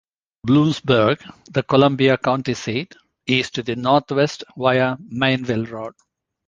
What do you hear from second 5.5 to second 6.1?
Road.